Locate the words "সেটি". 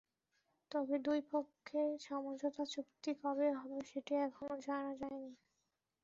3.89-4.13